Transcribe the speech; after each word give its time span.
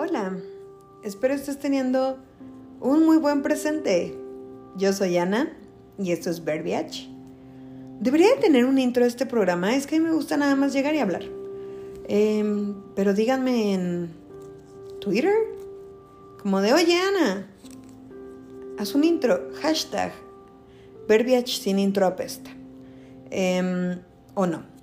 Hola, 0.00 0.38
espero 1.02 1.34
estés 1.34 1.58
teniendo 1.58 2.18
un 2.80 3.04
muy 3.04 3.16
buen 3.16 3.42
presente. 3.42 4.16
Yo 4.76 4.92
soy 4.92 5.16
Ana 5.16 5.52
y 5.98 6.12
esto 6.12 6.30
es 6.30 6.44
Verbiage. 6.44 7.08
Debería 7.98 8.28
de 8.28 8.40
tener 8.40 8.64
un 8.64 8.78
intro 8.78 9.02
a 9.02 9.08
este 9.08 9.26
programa, 9.26 9.74
es 9.74 9.88
que 9.88 9.98
me 9.98 10.12
gusta 10.12 10.36
nada 10.36 10.54
más 10.54 10.72
llegar 10.72 10.94
y 10.94 11.00
hablar. 11.00 11.24
Em, 12.06 12.76
pero 12.94 13.12
díganme 13.12 13.74
en 13.74 14.10
Twitter, 15.00 15.34
como 16.40 16.60
de, 16.60 16.74
oye 16.74 16.96
Ana, 16.96 17.48
haz 18.78 18.94
un 18.94 19.02
intro, 19.02 19.50
hashtag 19.60 20.12
Verbiage 21.08 21.60
sin 21.60 21.80
intro 21.80 22.06
apesta. 22.06 22.50
Em, 23.32 23.98
o 24.36 24.46
no. 24.46 24.77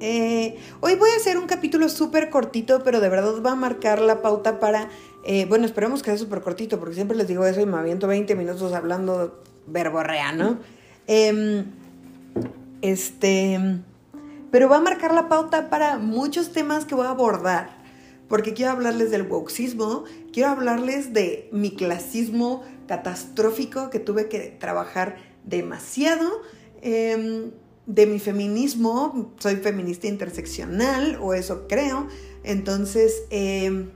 Eh, 0.00 0.56
hoy 0.80 0.94
voy 0.94 1.10
a 1.10 1.16
hacer 1.16 1.38
un 1.38 1.46
capítulo 1.46 1.88
súper 1.88 2.30
cortito, 2.30 2.82
pero 2.84 3.00
de 3.00 3.08
verdad 3.08 3.42
va 3.44 3.52
a 3.52 3.56
marcar 3.56 4.00
la 4.00 4.22
pauta 4.22 4.60
para... 4.60 4.88
Eh, 5.24 5.46
bueno, 5.46 5.66
esperemos 5.66 6.02
que 6.02 6.10
sea 6.10 6.18
súper 6.18 6.40
cortito, 6.40 6.78
porque 6.78 6.94
siempre 6.94 7.16
les 7.16 7.26
digo 7.26 7.44
eso 7.44 7.60
y 7.60 7.66
me 7.66 7.76
aviento 7.76 8.06
20 8.06 8.34
minutos 8.36 8.72
hablando 8.72 9.42
verborrea, 9.66 10.32
¿no? 10.32 10.58
Em, 11.06 11.64
este... 12.82 13.58
Pero 14.50 14.68
va 14.68 14.76
a 14.76 14.80
marcar 14.80 15.12
la 15.12 15.28
pauta 15.28 15.68
para 15.68 15.98
muchos 15.98 16.52
temas 16.52 16.84
que 16.84 16.94
voy 16.94 17.06
a 17.06 17.10
abordar, 17.10 17.76
porque 18.28 18.54
quiero 18.54 18.72
hablarles 18.72 19.10
del 19.10 19.22
woxismo, 19.22 20.04
quiero 20.32 20.50
hablarles 20.50 21.12
de 21.12 21.50
mi 21.52 21.72
clasismo 21.72 22.62
catastrófico 22.86 23.90
que 23.90 23.98
tuve 23.98 24.28
que 24.28 24.56
trabajar 24.58 25.16
demasiado. 25.44 26.30
De 27.88 28.06
mi 28.06 28.20
feminismo, 28.20 29.32
soy 29.38 29.56
feminista 29.56 30.06
interseccional, 30.06 31.18
o 31.20 31.34
eso 31.34 31.66
creo. 31.66 32.06
Entonces, 32.44 33.24
em, 33.30 33.90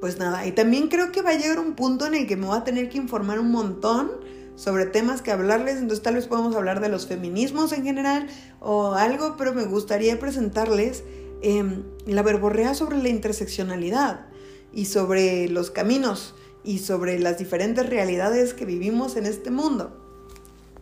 pues 0.00 0.18
nada, 0.18 0.46
y 0.46 0.52
también 0.52 0.88
creo 0.88 1.12
que 1.12 1.22
va 1.22 1.30
a 1.30 1.38
llegar 1.38 1.58
un 1.58 1.74
punto 1.74 2.06
en 2.06 2.14
el 2.14 2.26
que 2.26 2.36
me 2.36 2.46
voy 2.46 2.58
a 2.58 2.64
tener 2.64 2.90
que 2.90 2.98
informar 2.98 3.38
un 3.38 3.50
montón 3.50 4.10
sobre 4.54 4.84
temas 4.84 5.22
que 5.22 5.32
hablarles, 5.32 5.76
entonces 5.76 6.02
tal 6.02 6.16
vez 6.16 6.26
podamos 6.26 6.54
hablar 6.54 6.80
de 6.80 6.88
los 6.88 7.06
feminismos 7.06 7.72
en 7.72 7.84
general 7.84 8.26
o 8.60 8.92
algo, 8.92 9.36
pero 9.38 9.54
me 9.54 9.64
gustaría 9.64 10.18
presentarles 10.18 11.04
em, 11.40 11.84
la 12.06 12.22
verborrea 12.22 12.74
sobre 12.74 12.98
la 12.98 13.08
interseccionalidad 13.08 14.26
y 14.74 14.86
sobre 14.86 15.48
los 15.48 15.70
caminos 15.70 16.34
y 16.64 16.80
sobre 16.80 17.18
las 17.18 17.38
diferentes 17.38 17.88
realidades 17.88 18.54
que 18.54 18.64
vivimos 18.64 19.16
en 19.16 19.26
este 19.26 19.50
mundo. 19.50 19.96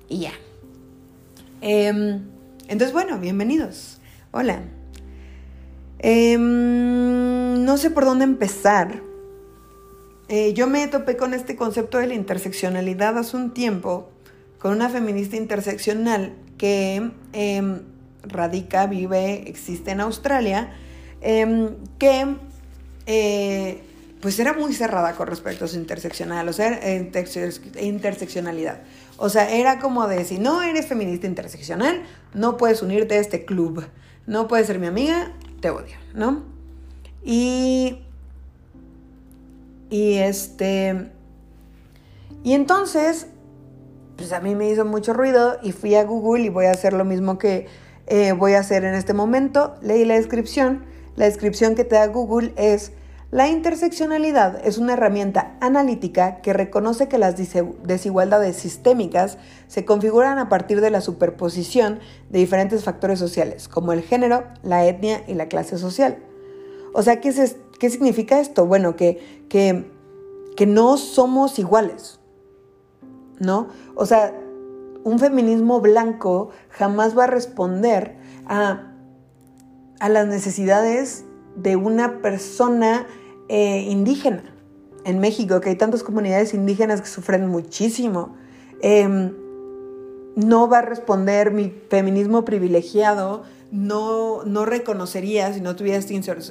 Y 0.08 0.20
ya. 0.20 0.32
Em, 1.62 2.22
entonces, 2.66 2.92
bueno, 2.92 3.18
bienvenidos. 3.18 4.00
Hola. 4.32 4.64
Em, 6.00 7.64
no 7.64 7.78
sé 7.78 7.90
por 7.90 8.04
dónde 8.04 8.24
empezar. 8.24 9.00
Eh, 10.28 10.54
yo 10.54 10.66
me 10.66 10.88
topé 10.88 11.16
con 11.16 11.34
este 11.34 11.54
concepto 11.54 11.98
de 11.98 12.08
la 12.08 12.14
interseccionalidad 12.14 13.16
hace 13.16 13.36
un 13.36 13.54
tiempo 13.54 14.10
con 14.58 14.72
una 14.72 14.88
feminista 14.88 15.36
interseccional 15.36 16.34
que 16.58 17.12
em, 17.32 17.82
radica, 18.24 18.86
vive, 18.86 19.48
existe 19.48 19.92
en 19.92 20.00
Australia, 20.00 20.72
que 21.20 22.36
eh, 23.06 23.82
pues 24.20 24.38
era 24.40 24.52
muy 24.52 24.72
cerrada 24.72 25.14
con 25.14 25.28
respecto 25.28 25.66
a 25.66 25.68
su 25.68 25.76
interseccional, 25.76 26.48
o 26.48 26.52
sea, 26.52 26.80
interseccionalidad. 27.80 28.80
O 29.24 29.28
sea, 29.28 29.48
era 29.54 29.78
como 29.78 30.08
de, 30.08 30.24
si 30.24 30.40
no 30.40 30.64
eres 30.64 30.86
feminista 30.86 31.28
interseccional, 31.28 32.02
no 32.34 32.56
puedes 32.56 32.82
unirte 32.82 33.14
a 33.14 33.20
este 33.20 33.44
club. 33.44 33.86
No 34.26 34.48
puedes 34.48 34.66
ser 34.66 34.80
mi 34.80 34.88
amiga, 34.88 35.30
te 35.60 35.70
odio, 35.70 35.96
¿no? 36.12 36.42
Y... 37.22 38.00
Y 39.90 40.14
este... 40.14 41.12
Y 42.42 42.54
entonces, 42.54 43.28
pues 44.16 44.32
a 44.32 44.40
mí 44.40 44.56
me 44.56 44.68
hizo 44.68 44.84
mucho 44.84 45.12
ruido 45.12 45.56
y 45.62 45.70
fui 45.70 45.94
a 45.94 46.02
Google 46.02 46.42
y 46.42 46.48
voy 46.48 46.64
a 46.64 46.72
hacer 46.72 46.92
lo 46.92 47.04
mismo 47.04 47.38
que 47.38 47.68
eh, 48.08 48.32
voy 48.32 48.54
a 48.54 48.58
hacer 48.58 48.82
en 48.82 48.94
este 48.94 49.14
momento. 49.14 49.76
Leí 49.82 50.04
la 50.04 50.14
descripción. 50.14 50.84
La 51.14 51.26
descripción 51.26 51.76
que 51.76 51.84
te 51.84 51.94
da 51.94 52.08
Google 52.08 52.54
es 52.56 52.90
la 53.32 53.48
interseccionalidad 53.48 54.60
es 54.62 54.76
una 54.76 54.92
herramienta 54.92 55.56
analítica 55.60 56.42
que 56.42 56.52
reconoce 56.52 57.08
que 57.08 57.16
las 57.16 57.34
desigualdades 57.34 58.56
sistémicas 58.56 59.38
se 59.68 59.86
configuran 59.86 60.38
a 60.38 60.50
partir 60.50 60.82
de 60.82 60.90
la 60.90 61.00
superposición 61.00 61.98
de 62.28 62.40
diferentes 62.40 62.84
factores 62.84 63.18
sociales, 63.18 63.68
como 63.68 63.94
el 63.94 64.02
género, 64.02 64.44
la 64.62 64.84
etnia 64.86 65.24
y 65.26 65.32
la 65.32 65.48
clase 65.48 65.78
social. 65.78 66.18
O 66.92 67.02
sea, 67.02 67.22
¿qué, 67.22 67.32
significa 67.88 68.38
esto? 68.38 68.66
Bueno, 68.66 68.96
que, 68.96 69.18
no 70.66 70.98
somos 70.98 71.58
iguales, 71.58 72.20
¿no? 73.38 73.68
O 73.94 74.04
sea, 74.04 74.38
un 75.04 75.18
feminismo 75.18 75.80
blanco 75.80 76.50
jamás 76.68 77.16
va 77.16 77.24
a 77.24 77.28
responder 77.28 78.14
a 78.46 78.92
las 80.06 80.26
necesidades 80.26 81.24
de 81.56 81.76
una 81.76 82.20
persona 82.20 83.06
eh, 83.54 83.82
indígena 83.82 84.44
en 85.04 85.18
México, 85.18 85.60
que 85.60 85.68
hay 85.68 85.76
tantas 85.76 86.02
comunidades 86.02 86.54
indígenas 86.54 87.02
que 87.02 87.06
sufren 87.06 87.46
muchísimo. 87.46 88.34
Em, 88.80 89.30
no 90.36 90.70
va 90.70 90.78
a 90.78 90.82
responder 90.82 91.50
mi 91.50 91.70
feminismo 91.90 92.46
privilegiado, 92.46 93.42
no, 93.70 94.42
no 94.44 94.64
reconocería, 94.64 95.52
si 95.52 95.60
no 95.60 95.76
tuviera 95.76 96.00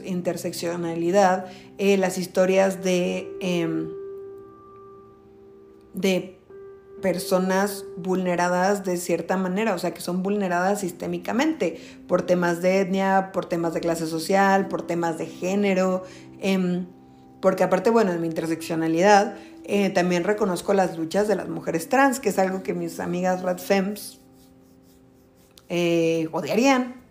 interseccionalidad, 0.05 1.47
eh, 1.79 1.97
las 1.97 2.19
historias 2.19 2.83
de, 2.83 3.35
em, 3.41 3.89
de 5.95 6.37
personas 7.01 7.85
vulneradas 7.97 8.83
de 8.83 8.97
cierta 8.97 9.37
manera, 9.37 9.73
o 9.73 9.79
sea, 9.79 9.93
que 9.93 10.01
son 10.01 10.23
vulneradas 10.23 10.81
sistémicamente 10.81 11.81
por 12.07 12.21
temas 12.21 12.61
de 12.61 12.81
etnia, 12.81 13.31
por 13.33 13.45
temas 13.45 13.73
de 13.73 13.81
clase 13.81 14.07
social, 14.07 14.67
por 14.67 14.85
temas 14.85 15.17
de 15.17 15.25
género, 15.25 16.03
em, 16.39 16.85
porque 17.41 17.63
aparte, 17.63 17.89
bueno, 17.89 18.11
en 18.11 18.21
mi 18.21 18.27
interseccionalidad 18.27 19.35
eh, 19.63 19.89
también 19.89 20.23
reconozco 20.23 20.73
las 20.73 20.97
luchas 20.97 21.27
de 21.27 21.35
las 21.35 21.49
mujeres 21.49 21.89
trans, 21.89 22.19
que 22.19 22.29
es 22.29 22.39
algo 22.39 22.63
que 22.63 22.73
mis 22.73 22.99
amigas 22.99 23.41
radfems 23.41 24.19
eh, 25.69 26.27
odiarían 26.31 27.01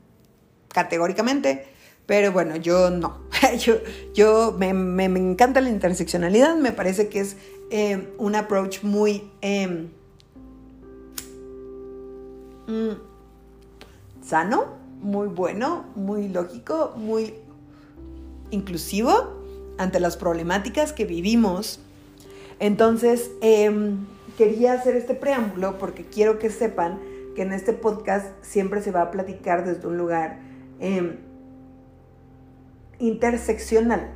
categóricamente, 0.68 1.66
pero 2.06 2.32
bueno, 2.32 2.56
yo 2.56 2.90
no. 2.90 3.29
yo 3.58 3.74
yo 4.14 4.54
me, 4.58 4.72
me, 4.72 5.08
me, 5.08 5.20
encanta 5.20 5.60
la 5.60 5.70
interseccionalidad, 5.70 6.56
me 6.56 6.72
parece 6.72 7.08
que 7.08 7.20
es 7.20 7.36
eh, 7.70 8.12
un 8.18 8.34
approach 8.34 8.82
muy 8.82 9.30
em, 9.40 9.88
mm, 12.66 14.24
sano, 14.24 14.66
muy 15.00 15.28
bueno, 15.28 15.84
muy 15.94 16.28
lógico, 16.28 16.92
muy 16.96 17.34
inclusivo 18.50 19.40
ante 19.78 20.00
las 20.00 20.16
problemáticas 20.16 20.92
que 20.92 21.04
vivimos. 21.04 21.80
Entonces, 22.58 23.30
em, 23.40 24.06
quería 24.36 24.74
hacer 24.74 24.96
este 24.96 25.14
preámbulo 25.14 25.78
porque 25.78 26.04
quiero 26.04 26.38
que 26.38 26.50
sepan 26.50 26.98
que 27.34 27.42
en 27.42 27.52
este 27.52 27.72
podcast 27.72 28.26
siempre 28.42 28.82
se 28.82 28.90
va 28.90 29.02
a 29.02 29.10
platicar 29.10 29.64
desde 29.64 29.86
un 29.86 29.96
lugar 29.96 30.40
em, 30.80 31.16
interseccional. 33.00 34.10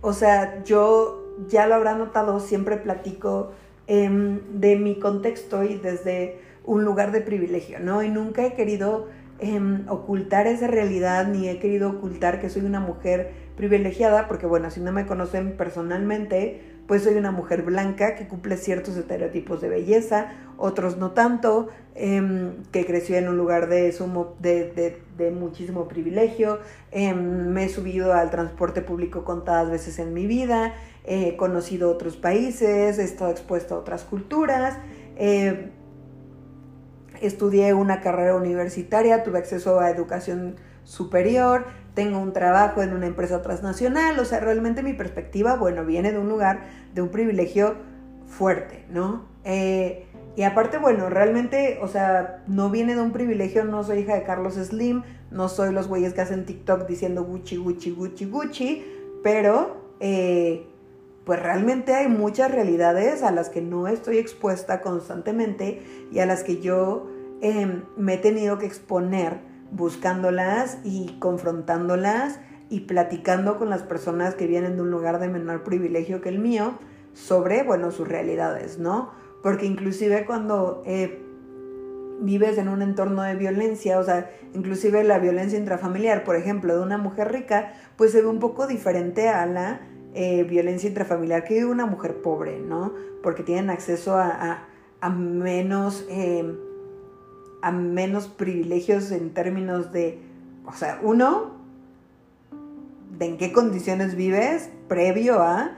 O 0.00 0.12
sea, 0.12 0.62
yo 0.64 1.20
ya 1.48 1.66
lo 1.66 1.74
habrá 1.74 1.94
notado, 1.94 2.40
siempre 2.40 2.76
platico 2.76 3.52
em, 3.86 4.40
de 4.60 4.76
mi 4.76 4.98
contexto 4.98 5.64
y 5.64 5.76
desde 5.76 6.40
un 6.64 6.84
lugar 6.84 7.12
de 7.12 7.20
privilegio, 7.20 7.80
¿no? 7.80 8.02
Y 8.02 8.08
nunca 8.08 8.46
he 8.46 8.54
querido 8.54 9.08
em, 9.38 9.88
ocultar 9.88 10.46
esa 10.46 10.66
realidad, 10.66 11.26
ni 11.26 11.48
he 11.48 11.58
querido 11.58 11.90
ocultar 11.90 12.40
que 12.40 12.50
soy 12.50 12.62
una 12.62 12.80
mujer 12.80 13.32
privilegiada, 13.56 14.28
porque 14.28 14.46
bueno, 14.46 14.70
si 14.70 14.80
no 14.80 14.92
me 14.92 15.06
conocen 15.06 15.56
personalmente, 15.56 16.60
pues 16.90 17.04
soy 17.04 17.14
una 17.14 17.30
mujer 17.30 17.62
blanca 17.62 18.16
que 18.16 18.26
cumple 18.26 18.56
ciertos 18.56 18.96
estereotipos 18.96 19.60
de 19.60 19.68
belleza, 19.68 20.32
otros 20.58 20.96
no 20.96 21.12
tanto, 21.12 21.68
em, 21.94 22.64
que 22.72 22.84
creció 22.84 23.16
en 23.16 23.28
un 23.28 23.36
lugar 23.36 23.68
de, 23.68 23.92
sumo, 23.92 24.34
de, 24.40 24.98
de, 25.16 25.30
muchísimo 25.30 25.86
privilegio, 25.86 26.58
me 26.92 27.64
he 27.66 27.68
subido 27.68 28.12
al 28.12 28.32
transporte 28.32 28.82
público 28.82 29.22
contadas 29.22 29.70
veces 29.70 30.00
en 30.00 30.12
mi 30.12 30.26
vida, 30.26 30.74
he 31.04 31.36
conocido 31.36 31.92
otros 31.92 32.16
países, 32.16 32.98
he 32.98 33.04
estado 33.04 33.30
expuesto 33.30 33.76
a 33.76 33.78
otras 33.78 34.02
culturas, 34.02 34.76
eh, 35.14 35.70
estudié 37.20 37.72
una 37.72 38.00
carrera 38.00 38.34
universitaria, 38.34 39.22
tuve 39.22 39.38
acceso 39.38 39.78
a 39.78 39.90
educación 39.90 40.56
superior, 40.84 41.66
tengo 41.94 42.18
un 42.18 42.32
trabajo 42.32 42.82
en 42.82 42.92
una 42.92 43.06
empresa 43.06 43.42
transnacional, 43.42 44.18
o 44.18 44.24
sea, 44.24 44.40
realmente 44.40 44.82
mi 44.82 44.92
perspectiva, 44.94 45.56
bueno, 45.56 45.84
viene 45.84 46.12
de 46.12 46.18
un 46.18 46.28
lugar 46.28 46.60
de 46.94 47.02
un 47.02 47.08
privilegio 47.10 47.76
fuerte, 48.26 48.84
¿no? 48.90 49.24
Eh, 49.44 50.06
Y 50.36 50.44
aparte, 50.44 50.78
bueno, 50.78 51.10
realmente, 51.10 51.80
o 51.82 51.88
sea, 51.88 52.44
no 52.46 52.70
viene 52.70 52.94
de 52.94 53.00
un 53.02 53.10
privilegio, 53.10 53.64
no 53.64 53.82
soy 53.82 53.98
hija 53.98 54.14
de 54.14 54.22
Carlos 54.22 54.54
Slim, 54.54 55.02
no 55.30 55.48
soy 55.48 55.72
los 55.72 55.88
güeyes 55.88 56.14
que 56.14 56.20
hacen 56.20 56.46
TikTok 56.46 56.86
diciendo 56.86 57.24
Gucci, 57.24 57.56
Gucci, 57.56 57.90
Gucci, 57.90 58.24
Gucci, 58.26 58.84
pero 59.24 59.82
eh, 59.98 60.66
pues 61.24 61.42
realmente 61.42 61.94
hay 61.94 62.08
muchas 62.08 62.50
realidades 62.52 63.22
a 63.24 63.32
las 63.32 63.50
que 63.50 63.60
no 63.60 63.88
estoy 63.88 64.18
expuesta 64.18 64.80
constantemente 64.80 65.82
y 66.12 66.20
a 66.20 66.26
las 66.26 66.44
que 66.44 66.60
yo 66.60 67.10
em, 67.42 67.82
me 67.96 68.14
he 68.14 68.18
tenido 68.18 68.56
que 68.58 68.66
exponer 68.66 69.40
buscándolas 69.70 70.78
y 70.84 71.16
confrontándolas 71.18 72.40
y 72.68 72.80
platicando 72.80 73.58
con 73.58 73.70
las 73.70 73.82
personas 73.82 74.34
que 74.34 74.46
vienen 74.46 74.76
de 74.76 74.82
un 74.82 74.90
lugar 74.90 75.18
de 75.18 75.28
menor 75.28 75.64
privilegio 75.64 76.20
que 76.20 76.28
el 76.28 76.38
mío 76.38 76.78
sobre, 77.12 77.62
bueno, 77.62 77.90
sus 77.90 78.06
realidades, 78.06 78.78
¿no? 78.78 79.10
Porque 79.42 79.66
inclusive 79.66 80.24
cuando 80.24 80.82
eh, 80.86 81.22
vives 82.20 82.58
en 82.58 82.68
un 82.68 82.82
entorno 82.82 83.22
de 83.22 83.34
violencia, 83.34 83.98
o 83.98 84.04
sea, 84.04 84.30
inclusive 84.54 85.02
la 85.02 85.18
violencia 85.18 85.58
intrafamiliar, 85.58 86.22
por 86.24 86.36
ejemplo, 86.36 86.76
de 86.76 86.82
una 86.82 86.98
mujer 86.98 87.32
rica, 87.32 87.72
pues 87.96 88.12
se 88.12 88.22
ve 88.22 88.28
un 88.28 88.38
poco 88.38 88.66
diferente 88.66 89.28
a 89.28 89.46
la 89.46 89.80
eh, 90.14 90.44
violencia 90.44 90.88
intrafamiliar 90.88 91.44
que 91.44 91.54
vive 91.54 91.66
una 91.66 91.86
mujer 91.86 92.22
pobre, 92.22 92.60
¿no? 92.60 92.94
Porque 93.22 93.42
tienen 93.42 93.70
acceso 93.70 94.16
a, 94.16 94.66
menos... 95.10 96.06
Eh, 96.08 96.69
a 97.62 97.72
menos 97.72 98.28
privilegios 98.28 99.10
en 99.10 99.34
términos 99.34 99.92
de, 99.92 100.20
o 100.66 100.72
sea, 100.72 100.98
uno, 101.02 101.52
de 103.18 103.26
en 103.26 103.38
qué 103.38 103.52
condiciones 103.52 104.14
vives 104.14 104.70
previo 104.88 105.42
a 105.42 105.72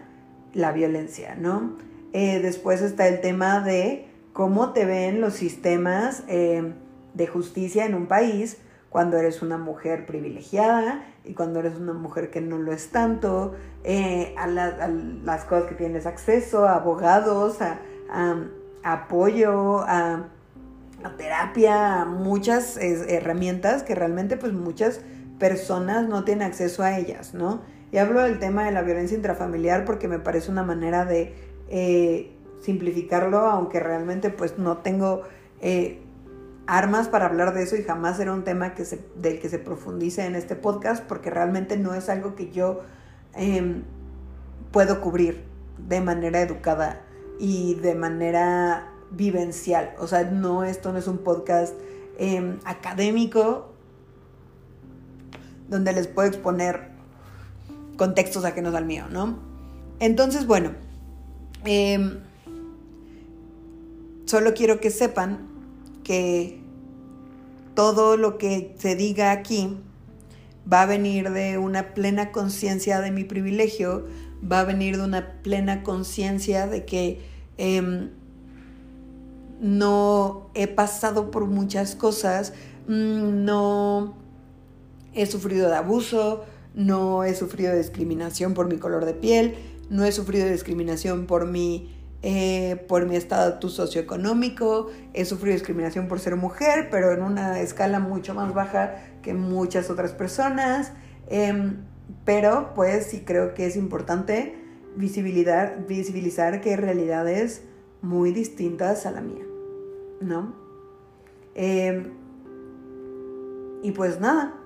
la 0.55 0.73
violencia, 0.73 1.35
¿no? 1.35 1.77
Eh, 2.13 2.41
después 2.41 2.83
está 2.83 3.09
el 3.09 3.21
tema 3.21 3.61
de 3.61 4.07
cómo 4.33 4.73
te 4.73 4.85
ven 4.85 5.21
los 5.21 5.35
sistemas 5.35 6.25
eh, 6.29 6.73
de 7.15 7.27
justicia 7.27 7.87
en 7.87 7.95
un 7.95 8.07
país 8.07 8.59
cuando 8.91 9.17
eres 9.17 9.41
una 9.41 9.57
mujer 9.57 10.05
privilegiada 10.05 11.03
y 11.25 11.33
cuando 11.33 11.61
eres 11.61 11.77
una 11.77 11.95
mujer 11.95 12.31
que 12.31 12.43
no 12.43 12.59
lo 12.59 12.73
es 12.73 12.91
tanto, 12.91 13.55
eh, 13.85 14.35
a, 14.37 14.47
las 14.47 15.45
cosas 15.45 15.65
que 15.69 15.75
tienes 15.75 16.05
acceso, 16.05 16.67
a 16.67 16.75
abogados, 16.75 17.59
a, 17.63 17.79
apoyo, 18.83 19.81
a, 19.81 20.29
terapia, 21.11 22.03
a 22.03 22.05
muchas 22.05 22.77
herramientas 22.77 23.83
que 23.83 23.95
realmente 23.95 24.37
pues 24.37 24.53
muchas 24.53 25.01
personas 25.39 26.09
no 26.09 26.25
tienen 26.25 26.47
acceso 26.47 26.83
a 26.83 26.99
ellas, 26.99 27.35
¿no? 27.35 27.63
Y 27.91 27.99
hablo 27.99 28.23
del 28.23 28.39
tema 28.39 28.65
de 28.65 28.73
la 28.73 28.83
violencia 28.83 29.17
intrafamiliar 29.17 29.85
porque 29.85 30.09
me 30.09 30.19
parece 30.19 30.51
una 30.51 30.63
manera 30.63 31.05
de 31.05 31.35
eh, 31.69 32.33
simplificarlo, 32.61 33.39
aunque 33.39 33.81
realmente 33.81 34.31
pues 34.31 34.59
no 34.59 34.79
tengo 34.79 35.23
eh, 35.61 36.01
armas 36.67 37.09
para 37.09 37.27
hablar 37.27 37.55
de 37.55 37.65
eso 37.65 37.77
y 37.77 37.83
jamás 37.83 38.19
era 38.21 38.33
un 38.33 38.45
tema 38.45 38.75
que 38.75 38.85
se, 38.85 39.05
del 39.17 39.41
que 39.41 39.49
se 39.49 39.59
profundice 39.59 40.25
en 40.25 40.37
este 40.37 40.57
podcast 40.57 41.05
porque 41.05 41.29
realmente 41.29 41.77
no 41.77 41.95
es 41.95 42.09
algo 42.09 42.35
que 42.35 42.51
yo 42.51 42.81
em, 43.35 43.83
puedo 44.71 45.01
cubrir 45.01 45.45
de 45.77 46.01
manera 46.01 46.41
educada 46.41 47.03
y 47.39 47.75
de 47.75 47.95
manera 47.95 48.93
vivencial. 49.13 49.95
O 49.99 50.07
sea, 50.07 50.25
no, 50.25 50.65
esto 50.65 50.93
no 50.93 50.99
es 50.99 51.07
un 51.07 51.19
podcast 51.19 51.75
em, 52.19 52.59
académico 52.65 53.73
donde 55.69 55.93
les 55.93 56.07
puedo 56.07 56.29
exponer 56.29 56.91
contextos 57.97 58.45
ajenos 58.45 58.75
al 58.75 58.85
mío, 58.85 59.07
¿no? 59.11 59.39
Entonces, 60.01 60.47
bueno, 60.47 60.73
em, 61.65 62.19
solo 64.27 64.55
quiero 64.55 64.81
que 64.81 64.91
sepan 64.91 65.49
que 66.05 66.61
todo 67.75 68.17
lo 68.17 68.39
que 68.39 68.75
se 68.79 68.97
diga 68.97 69.31
aquí 69.31 69.79
va 70.71 70.83
a 70.83 70.87
venir 70.87 71.31
de 71.31 71.59
una 71.59 71.95
plena 71.95 72.33
conciencia 72.33 73.01
de 73.01 73.11
mi 73.11 73.25
privilegio, 73.25 74.07
va 74.51 74.61
a 74.61 74.65
venir 74.65 74.97
de 74.97 75.05
una 75.05 75.43
plena 75.43 75.83
conciencia 75.83 76.67
de 76.67 76.85
que 76.85 77.21
em, 77.59 78.11
no 79.63 80.51
he 80.55 80.67
pasado 80.67 81.31
por 81.31 81.47
muchas 81.47 81.95
cosas, 81.95 82.53
mm, 82.89 83.45
no 83.45 84.17
he 85.15 85.25
sufrido 85.25 85.71
de 85.71 85.77
abuso, 85.77 86.45
no 86.75 87.25
he 87.25 87.35
sufrido 87.35 87.75
discriminación 87.75 88.55
por 88.55 88.69
mi 88.69 88.77
color 88.77 89.05
de 89.05 89.15
piel, 89.15 89.55
no 89.89 90.05
he 90.05 90.13
sufrido 90.13 90.49
discriminación 90.49 91.27
por 91.27 91.47
mi, 91.47 91.95
eh, 92.23 92.85
por 92.89 93.07
mi 93.07 93.15
estatus 93.15 93.73
socioeconómico, 93.75 94.91
he 95.15 95.25
sufrido 95.25 95.55
discriminación 95.55 96.09
por 96.09 96.19
ser 96.19 96.37
mujer, 96.37 96.89
pero 96.91 97.13
en 97.13 97.23
una 97.23 97.61
escala 97.61 98.01
mucho 98.01 98.35
más 98.35 98.53
baja 98.53 98.97
que 99.23 99.33
muchas 99.33 99.91
otras 99.91 100.13
personas. 100.13 100.93
Em, 101.29 101.85
pero 102.25 102.73
pues 102.75 103.07
sí 103.07 103.23
creo 103.25 103.55
que 103.55 103.67
es 103.67 103.77
importante 103.77 104.57
visibilizar, 104.97 105.87
visibilizar 105.87 106.61
que 106.61 106.71
hay 106.71 106.77
realidades 106.77 107.63
muy 108.03 108.33
distintas 108.33 109.07
a 109.07 109.13
la 109.13 109.21
mía, 109.21 109.45
¿no? 110.23 110.55
Em, 111.55 112.13
y 113.83 113.91
pues 113.93 114.21
nada, 114.21 114.63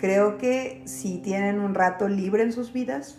Creo 0.00 0.38
que 0.38 0.80
si 0.86 1.18
tienen 1.18 1.60
un 1.60 1.74
rato 1.74 2.08
libre 2.08 2.42
en 2.42 2.52
sus 2.52 2.72
vidas, 2.72 3.18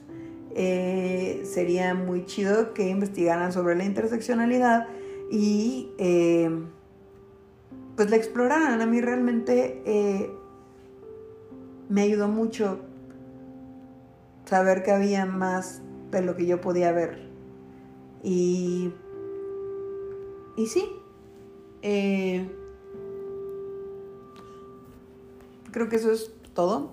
eh, 0.56 1.44
sería 1.46 1.94
muy 1.94 2.26
chido 2.26 2.74
que 2.74 2.90
investigaran 2.90 3.54
sobre 3.54 3.76
la 3.76 3.84
interseccionalidad 3.84 4.88
y 5.30 5.92
eh, 6.00 6.50
pues 7.96 8.10
la 8.10 8.16
exploraran. 8.16 8.82
A 8.82 8.88
mí 8.88 9.00
realmente 9.00 9.84
eh, 9.86 10.32
me 11.88 12.02
ayudó 12.02 12.28
mucho 12.28 12.80
saber 14.46 14.82
que 14.82 14.90
había 14.90 15.28
más 15.28 15.84
de 16.10 16.24
lo 16.24 16.36
que 16.36 16.48
yo 16.48 16.62
podía 16.62 16.92
ver. 16.92 17.30
Y, 18.24 18.92
y 20.56 20.68
sí, 20.68 20.86
creo 25.72 25.90
que 25.90 25.96
eso 25.96 26.12
es 26.12 26.32
todo. 26.54 26.92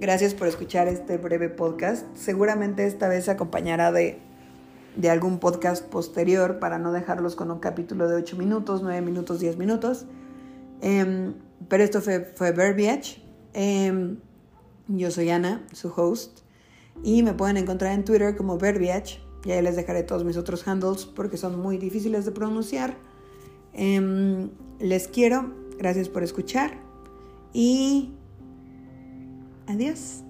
Gracias 0.00 0.34
por 0.34 0.46
escuchar 0.46 0.86
este 0.86 1.16
breve 1.18 1.48
podcast. 1.48 2.06
Seguramente 2.16 2.86
esta 2.86 3.08
vez 3.08 3.24
se 3.24 3.32
acompañará 3.32 3.90
de, 3.90 4.20
algún 5.10 5.38
podcast 5.38 5.84
posterior 5.84 6.60
para 6.60 6.78
no 6.78 6.92
dejarlos 6.92 7.34
con 7.34 7.50
un 7.50 7.58
capítulo 7.58 8.08
de 8.08 8.16
8 8.16 8.36
minutos, 8.36 8.82
9 8.82 9.00
minutos, 9.00 9.40
10 9.40 9.56
minutos. 9.56 10.06
Em, 10.80 11.34
pero 11.68 11.82
esto 11.82 12.00
fue, 12.00 12.20
fue 12.36 12.52
Verbiage. 12.52 13.22
Em, 13.54 14.18
yo 14.86 15.10
soy 15.10 15.30
Ana, 15.30 15.66
su 15.72 15.92
host. 15.94 16.40
Y 17.02 17.22
me 17.22 17.32
pueden 17.34 17.56
encontrar 17.56 17.92
en 17.92 18.04
Twitter 18.04 18.36
como 18.36 18.56
Verbiage. 18.56 19.20
Y 19.44 19.52
ahí 19.52 19.62
les 19.62 19.76
dejaré 19.76 20.02
todos 20.02 20.24
mis 20.24 20.36
otros 20.36 20.66
handles 20.66 21.04
porque 21.04 21.36
son 21.36 21.58
muy 21.58 21.78
difíciles 21.78 22.24
de 22.24 22.32
pronunciar. 22.32 22.96
Em, 23.72 24.50
les 24.80 25.08
quiero. 25.08 25.52
Gracias 25.78 26.08
por 26.08 26.24
escuchar 26.24 26.72
y 27.52 28.10
adiós. 29.66 30.24